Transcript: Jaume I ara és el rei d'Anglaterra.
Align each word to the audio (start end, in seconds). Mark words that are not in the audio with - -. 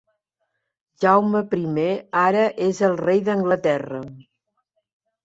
Jaume 1.03 1.41
I 1.63 1.83
ara 2.21 2.45
és 2.69 2.79
el 2.87 2.97
rei 3.03 3.21
d'Anglaterra. 3.29 4.01